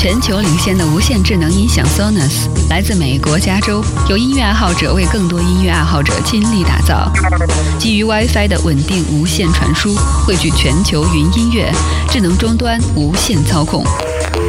[0.00, 7.12] 全球领先的无线智能音响 Sonus，来自美国加州，由音乐爱好者为更多音乐爱好者倾力打造，
[7.78, 9.94] 基于 WiFi 的稳定无线传输，
[10.24, 11.70] 汇聚全球云音乐，
[12.10, 13.84] 智能终端无线操控，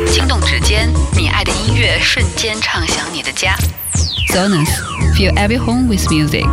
[0.10, 3.58] 轻动指尖，你爱的音乐瞬间唱响你的家。
[4.30, 6.48] Sonus，Feel every home with music，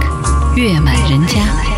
[0.57, 1.78] 月满人家。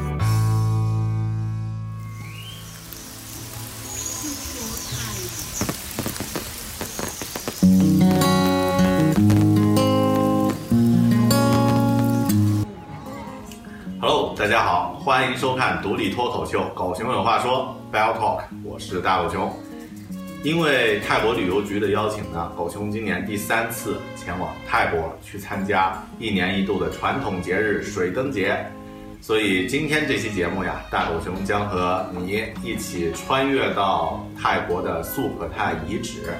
[15.81, 19.51] 独立脱口秀《狗熊有话说》Bell Talk，我是大狗熊。
[20.43, 28.63] 因为泰国旅游局的邀请呢，狗熊今年第三次前往泰国去参加一年一度的传统节日水灯节，
[29.21, 36.33] 所以今天这期节目呀，大狗熊将和你一起穿越到泰国的素可泰遗址，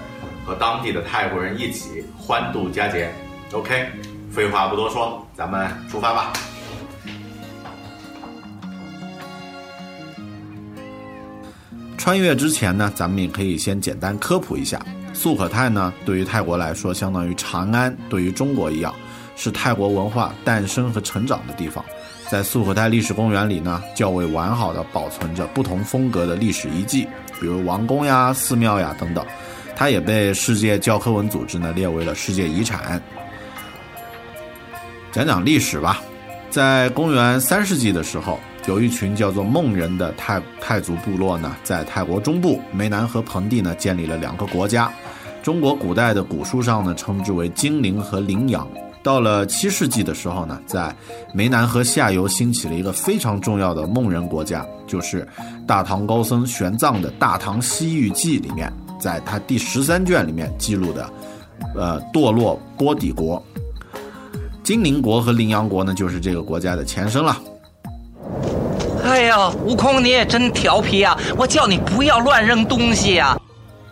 [0.46, 3.12] 和当地的泰国人一起欢度佳节。
[3.54, 3.88] OK，
[4.32, 6.32] 废话不多说，咱们出发吧。
[12.02, 18.92] 穿越之前呢，咱们也可以先简单科普一下，素可泰呢，对于泰国来说，相当于长安对于中国一样，
[19.36, 21.86] 是泰国文化诞生和成长的地方。
[22.28, 27.08] 在素可泰历史公园里呢，较为完好的保存着不同风格的历史遗迹，
[27.40, 29.24] 比如王宫呀、寺庙呀等等。
[29.76, 33.00] 它也被世界教科文组织呢列为了世界遗产。
[35.12, 36.02] 讲讲历史吧，
[36.50, 38.40] 在公元三世纪的时候。
[38.68, 44.92] 有一群叫做孟人的泰泰族部落呢，在泰国中部湄南河盆地呢建立了两个国家。
[45.42, 48.68] 中国古代的古书上呢称之为金陵和陵阳。
[49.04, 50.96] 到了七世纪的时候呢，在
[51.34, 55.28] 湄南河下游兴起了一个非常重要的孟人国家，就是
[55.66, 61.10] 大唐高僧玄奘的《大唐西域记》里面，在他第十三卷里面记录的，
[61.76, 63.44] 呃，堕落波底国。
[64.62, 67.36] 金陵国和陵阳国呢，就是这个国家的前身了。
[69.22, 71.16] 哎呀，悟空，你也真调皮啊！
[71.38, 73.40] 我叫你不要乱扔东西呀！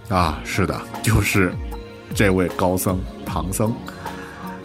[0.09, 1.53] 啊，是的，就是
[2.15, 3.71] 这位高僧唐僧。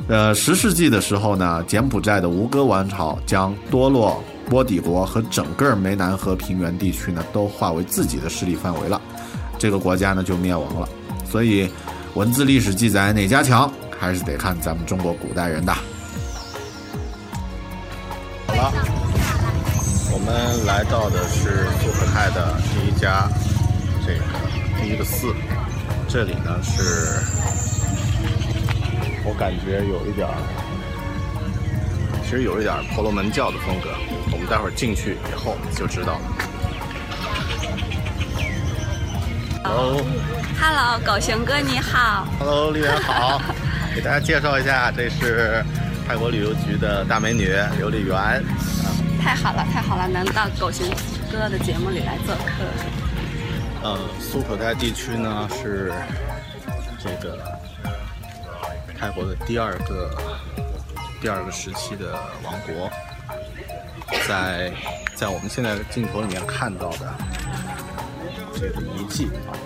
[0.09, 8.99] 呃，十世纪的时候呢，柬埔寨的吴哥王朝将多洛波底国和整个湄南河平原地区呢，都划为自己的势力范围了。
[9.59, 10.89] 这个国家呢就灭亡了。
[11.31, 11.69] 所以，
[12.15, 13.71] 文字历史记载哪家强，
[14.01, 15.75] 还是得看咱们中国古代人的。
[18.47, 18.73] 好了，
[20.25, 23.29] 们来到的是苏可泰的第一家
[24.07, 24.21] 这个
[24.81, 25.35] 第一个寺，
[26.09, 27.21] 这里呢是，
[29.25, 30.35] 我感觉有一点儿，
[32.25, 33.91] 其实有一点婆罗门教的风格。
[34.33, 36.21] 我们待会儿进去以后就知道了。
[39.63, 40.01] Hello。
[40.61, 42.27] Hello，狗熊哥你好。
[42.39, 43.43] Hello，丽媛好，
[43.95, 45.63] 给大家介绍一下，这是
[46.09, 48.43] 泰国旅游局的大美女刘丽媛。
[49.25, 50.87] 太好了，太好了，能到狗熊
[51.33, 52.63] 哥的节目里来做客。
[53.83, 55.91] 呃，苏可泰地区呢是
[57.03, 57.39] 这个
[58.99, 60.11] 泰国的第二个
[61.23, 62.13] 第二个时期的
[62.43, 62.91] 王国，
[64.29, 64.71] 在
[65.17, 67.15] 在我们现在的镜头里面看到的
[68.55, 69.57] 这个遗迹啊。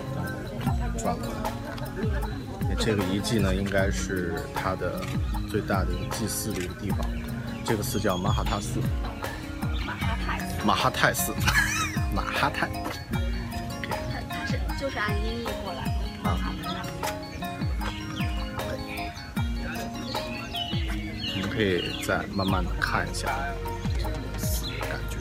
[0.97, 5.01] 转过来，这个遗迹呢，应该是它的
[5.49, 6.99] 最大的一个祭祀的一个地方。
[7.65, 8.79] 这个寺叫马哈塔寺，
[10.65, 11.33] 马哈泰寺，
[12.13, 12.67] 马哈泰。
[14.29, 15.83] 它是就是按音译过来
[16.23, 16.29] 的。
[16.29, 16.37] 啊。
[21.35, 23.29] 你们可以再慢慢的看一下
[24.37, 25.17] 寺的感觉，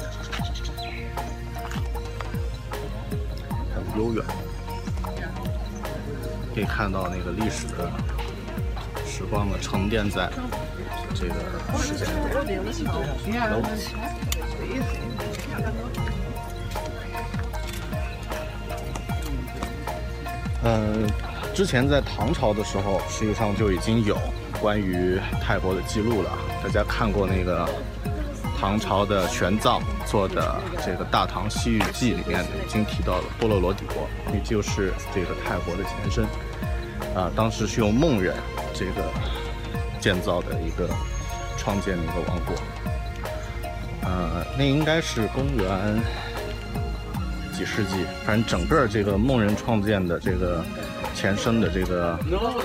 [3.75, 4.25] 很悠远。
[6.55, 7.91] 可以看到那个历史的
[9.07, 10.29] 时光的沉淀在
[11.15, 11.35] 这个
[11.81, 12.05] 时间
[12.85, 13.63] 中。
[20.65, 21.07] 嗯，
[21.55, 24.19] 之前在唐朝的时候，实际上就已经有
[24.61, 26.31] 关于泰国的记录了。
[26.63, 27.67] 大家看过那个
[28.59, 36.25] 唐朝的玄奘做的这个《大唐西域记》里面已经提到了波罗罗帝国，也就是这个泰国的前身。
[37.15, 38.35] 啊，当时是用孟人
[38.75, 39.11] 这个
[40.01, 40.89] 建造的一个
[41.57, 42.55] 创建的一个王国。
[44.09, 46.03] 呃，那应该是公元
[47.53, 50.65] 几世纪，反正整个这个孟人创建的这个
[51.15, 52.19] 前身的这个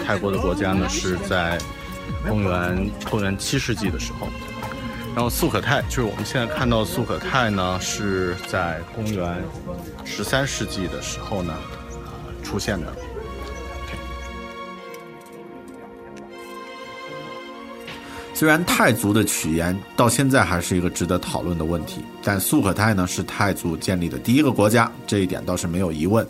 [0.05, 1.57] 泰国的国家呢，是在
[2.25, 4.27] 公元公元七世纪的时候。
[5.13, 9.43] 然后素可泰，就是我们现在看到素可泰呢，是在公元
[10.05, 11.53] 十三世纪的时候呢，
[12.41, 12.87] 出现的。
[18.43, 26.27] 虽然泰族的起源到现在还是一个值得讨论的问题，但素可泰呢是泰族建立的第一个国家，这一点倒是没有疑问。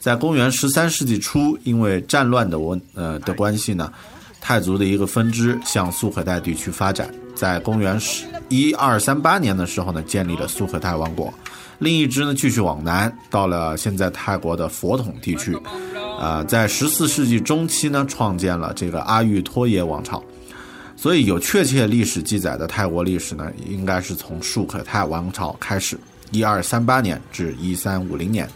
[0.00, 3.92] 在公元十三世纪初，因为战乱的问呃的关系呢，
[4.40, 11.30] 泰族的一个分支向素可泰地区发展，在公元十一二三八年的时候呢，建立了素可泰王国。
[11.80, 15.54] 另一支呢继续往南，到了现在泰国的佛统地区，
[16.18, 20.24] 呃，在十四世纪中期呢，创建了这个阿育托耶王朝。
[21.02, 25.98] 所以有确切历史记载的泰国历史呢，应该是从素可泰王朝开始，
[26.30, 28.48] 一二三八年至一三五零年。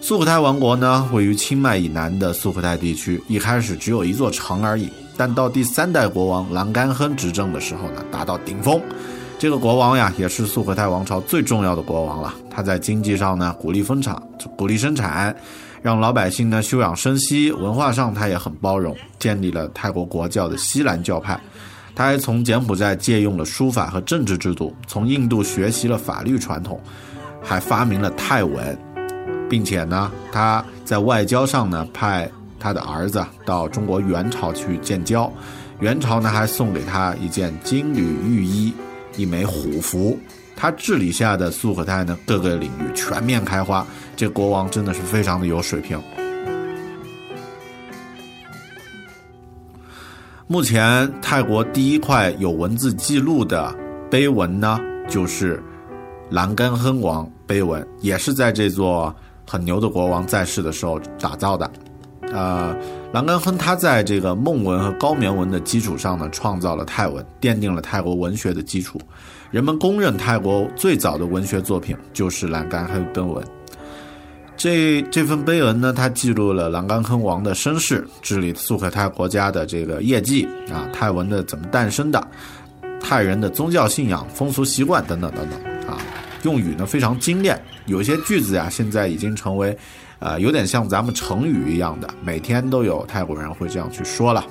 [0.00, 4.88] 素可泰王国呢，位于清迈以南的素可泰地区，一开始只有一座城而已。
[5.14, 8.80] 但到第三代国王兰甘亨执政的时候呢，达到顶峰。
[9.38, 12.34] 这个国王呀，也是素可泰王朝最重要的国王了。
[12.54, 14.22] 他在经济上呢，鼓励分厂，
[14.56, 15.34] 鼓励生产。
[15.82, 21.38] 让老百姓呢休养生息，文化上他也很包容，建立了泰国国教的西兰教派。
[21.94, 26.80] 他还从柬埔寨借用了书法和政治制度，从印度学习了法律传统，
[27.42, 28.78] 还发明了泰文，
[29.50, 35.30] 并且呢，他在外交上呢派他的儿子到中国元朝去建交，
[35.80, 38.72] 元朝呢还送给他一件金缕玉衣，
[39.18, 40.18] 一枚虎符。
[40.56, 43.86] 他治理下的素可泰呢，各个领域全面开花。
[44.16, 46.00] 这国王真的是非常的有水平。
[50.46, 53.74] 目前泰国第一块有文字记录的
[54.10, 55.60] 碑文呢，就是
[56.30, 59.12] 兰甘亨王碑文，也是在这座
[59.48, 61.70] 很牛的国王在世的时候打造的。
[62.32, 62.76] 呃，
[63.14, 69.00] 兰甘亨他在这个孟文和高棉文的基础上呢，创造了泰文，奠定了泰国文学的基础。
[69.52, 73.40] 人们公认泰国最早的文学作品就是兰甘亨碑文。
[74.56, 82.20] 这这份碑文呢，它记录了兰甘亨王的身世、治理素可泰国家的这个业绩啊，泰文的怎么诞生的，
[83.00, 85.98] 泰人的宗教信仰、风俗习惯等等等等啊，
[86.42, 89.76] 用语呢非常精炼，有些句子呀，现在已经成为，
[90.24, 94.42] 呃，有点像咱们成语一样的，每天都有泰国人会这样去说了。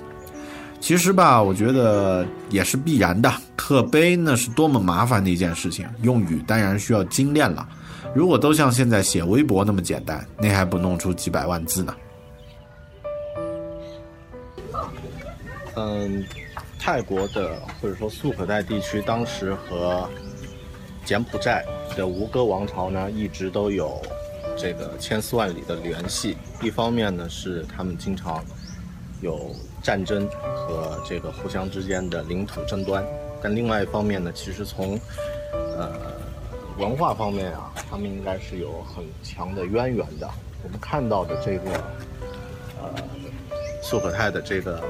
[0.80, 3.34] 其实吧，我觉得也是必然的。
[3.56, 7.68] 刻碑那是多么麻烦的一件事情，用语当然需要精炼了。
[8.14, 11.96] 如果都像现在写微博那么简单，那还不弄出几百万字呢？
[15.76, 16.24] 嗯，
[16.78, 17.50] 泰国的
[17.82, 20.08] 或者说素可泰地区，当时和
[21.04, 21.66] 柬埔寨
[21.98, 24.00] 的吴哥王朝呢，一直都有
[24.58, 26.38] 这个千丝万缕的联系。
[26.62, 28.44] 一方面呢，是他们经常
[29.22, 33.06] 有战争和这个互相之间的领土争端，
[33.42, 35.00] 但另外一方面呢，其实从
[35.54, 35.92] 呃
[36.78, 40.30] 文化方面啊，他们应该是有很强的渊源的。
[40.64, 41.72] 我们看到的这个
[42.82, 43.04] 呃
[43.82, 44.84] 素可泰的这个。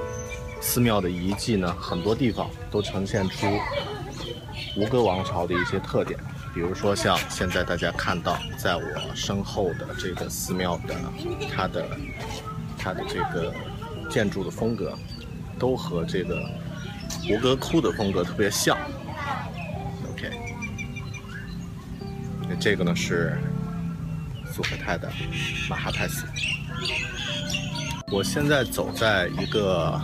[0.65, 3.45] 寺庙的遗迹呢，很多地方都呈现出
[4.77, 6.17] 吴哥王朝的一些特点，
[6.53, 8.83] 比如说像现在大家看到在我
[9.15, 10.95] 身后的这个寺庙的
[11.51, 11.85] 它的
[12.77, 13.53] 它的这个
[14.09, 14.97] 建筑的风格，
[15.57, 16.47] 都和这个
[17.29, 18.77] 吴哥窟的风格特别像。
[20.11, 20.29] OK，
[22.47, 23.37] 那这个呢是
[24.51, 25.11] 素可泰的
[25.69, 26.25] 马哈泰寺。
[28.11, 29.99] 我现在走在一个。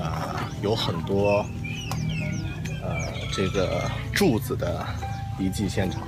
[0.00, 1.44] 啊，有很多
[2.82, 3.82] 呃，这个
[4.14, 4.82] 柱子的
[5.40, 6.02] 遗迹现场，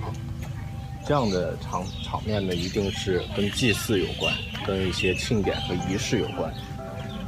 [1.07, 4.33] 这样的场场面呢，一定是跟祭祀有关，
[4.67, 6.53] 跟一些庆典和仪式有关。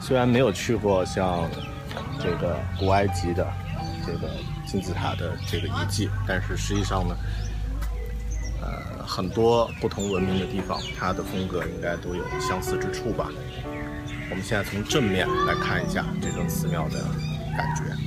[0.00, 1.48] 虽然没有去过像
[2.22, 3.50] 这个古埃及的
[4.06, 4.30] 这个
[4.66, 7.16] 金字塔的这个遗迹，但是实际上呢，
[8.60, 13.30] 呃，很多不同文明的地方，它的风格应该都有相似之处吧。
[14.30, 16.98] 我们现在从正面来看一下这个寺庙的
[17.56, 18.03] 感觉。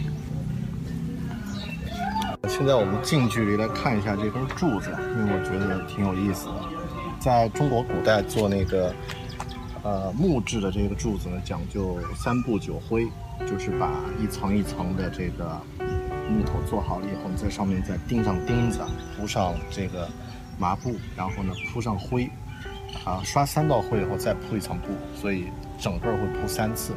[2.48, 6.56] 现在我们近距离来看一下这根柱子，因为我觉得挺有意思的。
[7.20, 8.94] 在中国古代做那个
[9.84, 13.08] 呃木质的这个柱子呢，讲究三步九灰，
[13.46, 13.92] 就是把
[14.22, 15.60] 一层一层的这个
[16.30, 18.80] 木头做好了以后，在上面再钉上钉子，
[19.18, 20.08] 铺上这个
[20.60, 22.30] 麻布，然后呢铺上灰，
[23.04, 25.46] 啊刷三道灰以后再铺一层布，所以。
[25.80, 26.94] 整个会铺三次，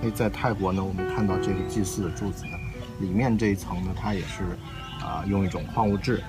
[0.00, 2.58] 所以在泰国呢，我们看到这个祭祀的柱子呢，
[3.00, 4.56] 里面这一层呢，它也是
[5.02, 6.22] 啊用一种矿物质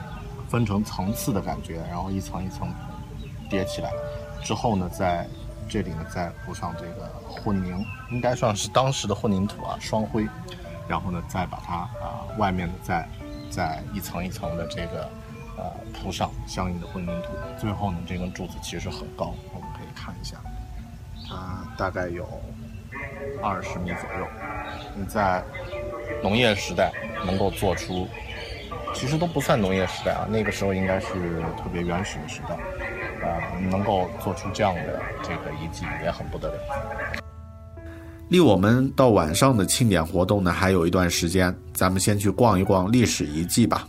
[0.50, 2.74] 分成层次的感觉，然后一层一层
[3.50, 3.92] 叠起来，
[4.44, 5.28] 之后呢，在
[5.68, 10.28] 这里呢再铺上这个混凝，应该算是当时的混凝土啊，双灰，
[10.88, 13.08] 然后呢再把它啊外面呢再
[13.50, 15.10] 再一层一层的这个
[15.58, 17.30] 呃铺上相应的混凝土，
[17.60, 20.38] 最后呢这根柱子其实很高，我们可以看一下。
[21.28, 22.28] 它大概有
[23.42, 24.28] 二十米左右。
[24.96, 25.44] 你在
[26.22, 26.92] 农业时代
[27.26, 28.08] 能够做出，
[28.94, 31.08] 其实都不算农业时代啊，那个时候应该是
[31.58, 32.58] 特别原始的时代，
[33.24, 36.56] 呃，能够做出这样的这个遗迹也很不得了。
[38.30, 43.88] 离我们到晚上的庆典活动呢还有一段时间，咱们先去逛一逛历史遗迹吧。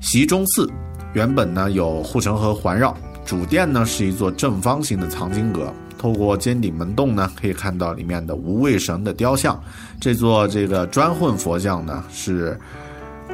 [0.00, 0.70] 习中寺
[1.14, 2.96] 原本呢有护城河环绕。
[3.24, 5.72] 主殿呢是一座正方形的藏经阁，
[6.04, 9.58] 透过尖顶门洞呢，可以看到里面的无畏神的雕像。
[9.98, 12.60] 这座这个砖混佛像呢，是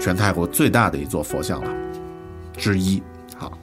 [0.01, 1.69] 全泰国最大的一座佛像了
[2.57, 3.03] 之一。
[3.37, 3.59] 好，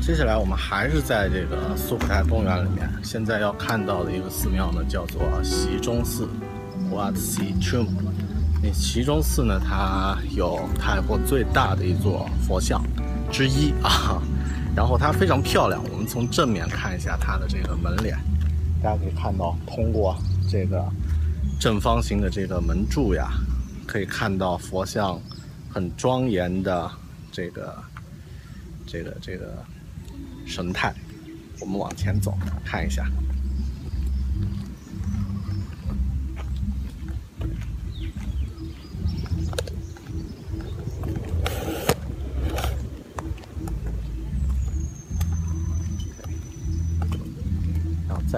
[0.00, 6.26] 接下来我们还是在这个素可泰公园里面，现在要看到的一个寺庙呢，叫做习中寺
[6.90, 7.88] （Wat Si Chum）。
[8.62, 12.82] 那习中寺呢，它有泰国最大的一座佛像。
[13.30, 14.22] 之一啊，
[14.78, 15.82] 然后它非常漂亮。
[15.90, 18.16] 我们从正面看一下它的这个门脸，
[18.80, 20.16] 大家可以看到，通过
[20.48, 20.88] 这个
[21.58, 23.28] 正方形的这个门柱呀，
[23.88, 25.20] 可以看到佛像
[25.68, 26.88] 很庄严的
[27.32, 27.76] 这个
[28.86, 29.52] 这个这个
[30.46, 30.94] 神态。
[31.60, 32.32] 我们往前走
[32.64, 33.04] 看一下。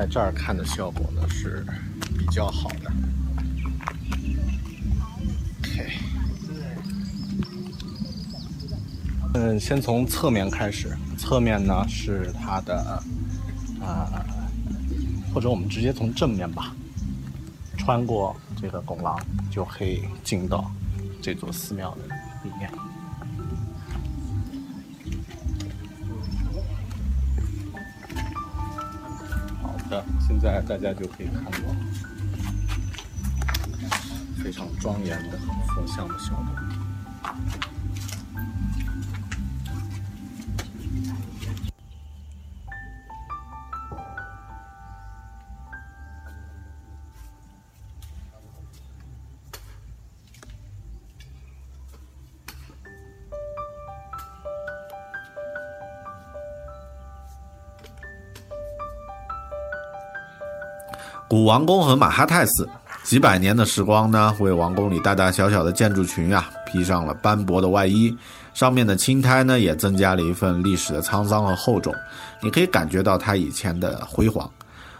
[0.01, 1.63] 在这儿看的效果呢是
[2.17, 2.91] 比较好的。
[5.59, 5.93] OK，
[9.35, 10.97] 嗯，先从侧面开始。
[11.19, 13.03] 侧面呢是它的
[13.83, 14.25] 啊，
[15.35, 16.75] 或者我们直接从正面吧，
[17.77, 20.73] 穿过这个拱廊就可以进到
[21.21, 22.05] 这座寺庙的
[22.43, 22.71] 里面。
[30.43, 31.59] 在大家就可以看到
[34.43, 35.37] 非常庄严的
[35.69, 36.70] 佛像的效果。
[61.31, 62.69] 古王宫和马哈泰寺，
[63.05, 68.13] 几百年的时光呢，为王宫里大大小小的建筑群啊披上了斑驳的外衣，
[68.53, 71.95] 上面的青苔呢也增加了一份历史的沧桑和厚重，
[72.43, 74.51] 你可以感觉到它以前的辉煌。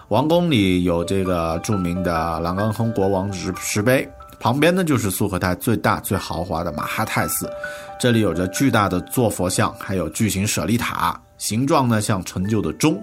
[0.07, 4.09] 王宫里有这个著名的兰甘亨国王石石碑，
[4.39, 7.51] 旁边呢就是素可泰最大最豪华的马哈泰寺，
[7.99, 13.03] 这里有着巨大的坐佛像，还有巨型舍利塔，形状呢像陈旧的钟，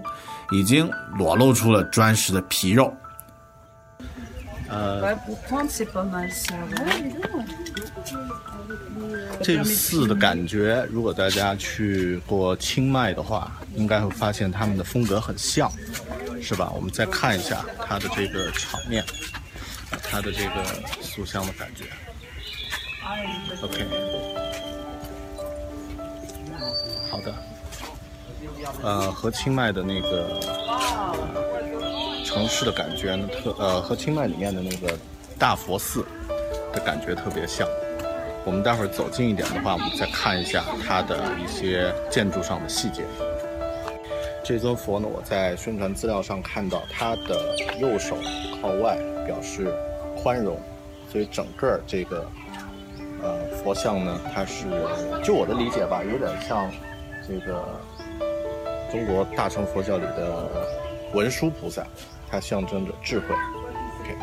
[0.50, 2.89] 已经裸露出了砖石的皮肉。
[4.69, 5.17] 呃，
[9.41, 15.71] 这个寺的感觉，如果大家去过清迈的话，应该会发现他们的风格很像，
[16.41, 16.71] 是吧？
[16.75, 19.05] 我们再看一下它的这个场面，
[20.03, 20.65] 它的这个
[21.01, 21.86] 塑像的感觉。
[23.62, 23.86] OK，
[27.09, 27.33] 好的，
[28.83, 30.57] 呃，和清迈的那个。
[32.38, 34.96] 城市的感觉呢，特呃和清迈里面的那个
[35.39, 36.06] 大佛寺
[36.72, 37.67] 的感觉特别像。
[38.46, 43.03] 我们待会儿走近一点的话，我们再看一下它的一些建筑上的细节。
[44.46, 48.15] 这尊佛呢，我在宣传资料上看到，它的右手
[48.62, 49.74] 靠外表示
[50.22, 50.60] 宽容，
[51.12, 52.29] 所以整个这个
[53.24, 54.65] 呃佛像呢，它是
[55.24, 56.72] 就我的理解吧，有点像
[57.27, 57.65] 这个
[58.91, 60.48] 中国大乘佛教里的
[61.15, 61.84] 文殊菩萨。
[62.29, 63.25] 它象征着智慧。
[64.01, 64.15] OK，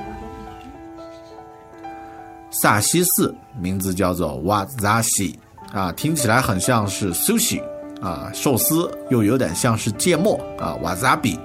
[2.51, 5.39] 萨西寺名字叫做瓦扎西
[5.73, 7.63] 啊，听起来很像是 sushi
[8.01, 11.39] 啊，寿司又有点像是芥末啊，瓦扎比，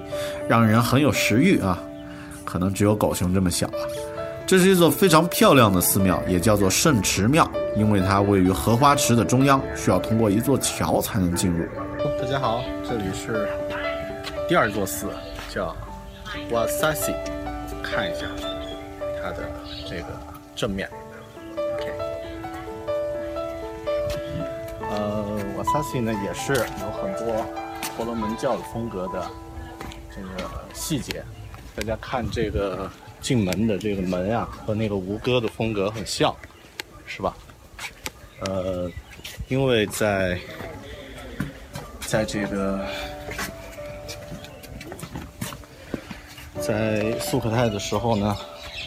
[0.48, 1.78] 让人很有食欲啊。
[2.44, 3.82] 可能只有狗熊这么小啊。
[4.46, 11.64] 这是一座非常漂亮的寺庙，也叫做圣池庙，因为它位于荷花池的中央，需要通过一座桥才能进入。
[12.20, 13.48] 大家好，这里是
[14.48, 15.06] 第二座寺，
[15.48, 15.74] 叫。
[16.50, 17.12] 瓦萨西，
[17.82, 18.26] 看一下
[19.22, 19.48] 它的
[19.88, 20.06] 这个
[20.56, 20.88] 正面。
[21.56, 21.92] OK，
[24.90, 27.46] 呃，瓦萨西呢也是有很多
[27.96, 29.30] 婆罗门教的风格的
[30.14, 31.22] 这个细节。
[31.76, 32.90] 大家看这个
[33.20, 36.34] 进门的这个门啊，和那个吴哥的风格很像，
[37.06, 37.36] 是吧？
[38.40, 38.90] 呃，
[39.48, 40.38] 因为在
[42.00, 42.84] 在这个。
[46.70, 48.36] 在苏可泰的时候呢，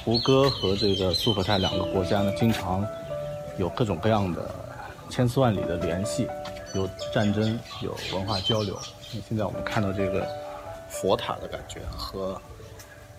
[0.06, 2.88] 胡歌和这个苏可泰两个国家呢，经常
[3.58, 4.50] 有各种各样的
[5.10, 6.26] 千丝万缕的联系，
[6.74, 8.80] 有战争，有文化交流。
[9.14, 10.26] 那现在我们看到这个
[10.88, 12.42] 佛塔的感觉和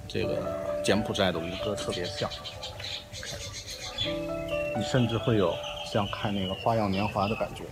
[0.08, 0.42] 这个
[0.82, 2.30] 柬埔寨的吴哥特别像，
[4.74, 5.54] 你甚至会有
[5.92, 7.64] 像看那个《花样年华》的感觉。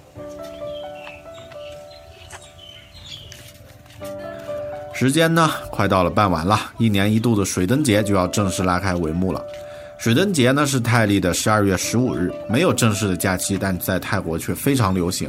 [5.03, 6.57] 时间呢，快到了傍晚了。
[6.79, 9.45] 一年一度的水灯节就要正式拉开帷幕了。
[9.99, 15.29] 水灯节呢是泰历的十二月十五日，没有正式的假期，但在泰国却非常流行。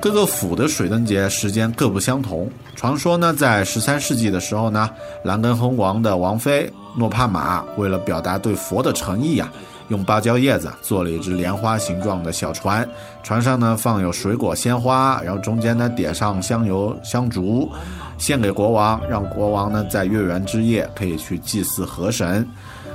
[0.00, 2.50] 各个府的水灯节时间各不相同。
[2.76, 4.88] 传说呢，在十三世纪的时候呢，
[5.22, 9.52] 兰根亨王的王妃诺帕玛为了表达对佛的诚意呀，
[9.88, 12.88] 用芭蕉叶子做了一只莲花形状的小船，
[13.22, 17.70] 船上呢放有水果鲜花，然后中间呢点上香油香烛。
[18.16, 22.48] 献给国王，让国王呢在月圆之夜可以去祭祀河神。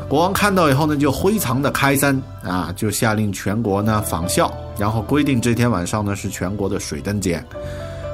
[0.07, 7.43] 国王看到以后呢，就非常的开心啊，就下令全国呢仿效，然后规定这天晚上呢是全国的水灯节。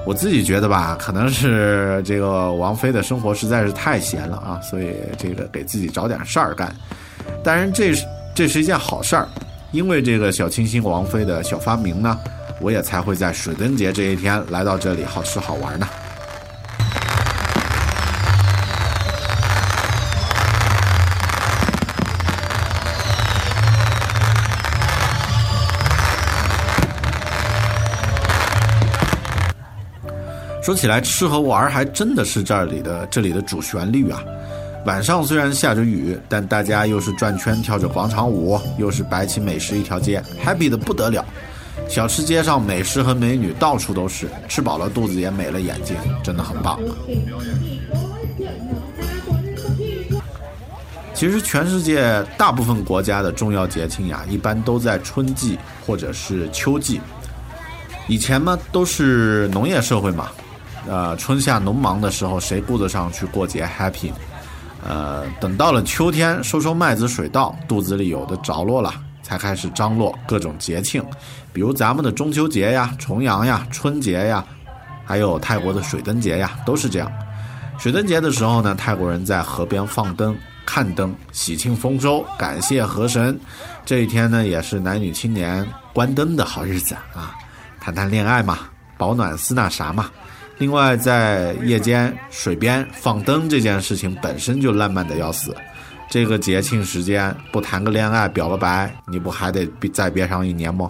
[0.03, 6.75] 我自己觉得吧，可能是这个王妃的生活实在是太闲了啊，所以这个给自己找点事儿干。
[7.43, 8.03] 当然，这是
[8.35, 9.25] 这是一件好事儿，
[9.71, 12.19] 因为这个小清新王妃的小发明呢，
[12.59, 15.87] 我也才会在水灯节这一天来到这里好吃好玩呢。
[30.61, 34.21] 说起来，吃和玩还真的是这里的这里的主旋律啊。
[34.85, 41.25] 晚上虽然下着雨，但大家又是转圈跳着广场舞，又是摆起美食一条街，happy 的不得了。
[41.89, 46.79] 小吃街上美食和美女到处都是，吃饱了肚子也美了眼睛，真的很棒。
[51.15, 57.01] 其实全世界大部分国家的重要节庆呀，一般都在春季或者是秋季。
[58.07, 60.29] 以前嘛，都是农业社会嘛。
[60.87, 64.11] 呃，春夏农忙的时候，谁顾得上去过节 happy？
[64.87, 68.93] 呃，等到了秋天，收收麦子水稻，肚子里有的着落了，
[69.23, 71.03] 才开始张罗各种节庆，
[71.51, 74.45] 比如咱们的中秋节呀、重阳呀、春节呀，
[75.03, 77.11] 还有泰国的水灯节呀，都是这样。
[77.79, 83.39] 水灯节的时候呢，泰国人在河边放灯，看灯，喜庆丰收，感谢河神。
[83.83, 87.35] 这一天呢，也是男女青年关灯的好日子啊，
[87.79, 88.59] 谈谈恋爱嘛，
[88.97, 90.11] 保暖思那啥嘛。
[90.57, 95.53] 另外，在夜间水边放灯这件事情本身就浪漫的要死。
[96.09, 100.89] 这个节庆时间不谈个恋爱，表个白，你不还得再憋上一年吗？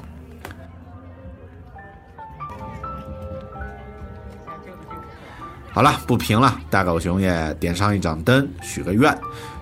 [5.72, 9.18] 好了，不评了，大狗熊也点上一盏灯，许个愿，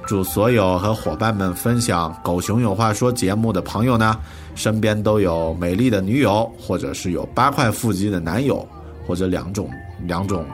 [0.05, 4.19] 祝所有和伙伴们分享《狗熊有话说》节目的朋友呢，
[4.53, 8.67] 身边都有美丽的女友，或者是有八块腹肌的男友，
[9.05, 9.69] 或者两种
[10.05, 10.45] 两种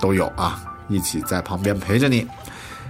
[0.00, 2.26] 都有啊，一起在旁边陪着你。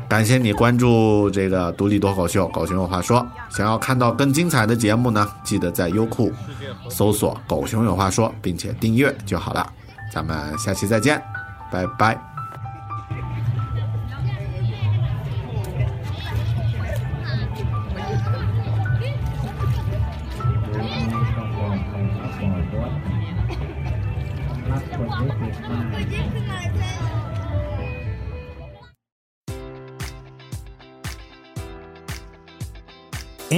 [0.09, 3.21] 感谢你关注这个独立脱口秀《狗熊有话说》，
[3.57, 6.33] 想要看到更精彩的节目呢，记得在优酷
[6.89, 9.71] 搜索《狗熊有话说》，并且订阅就好了。
[10.11, 11.23] 咱们下期再见。
[11.71, 12.28] 拜拜。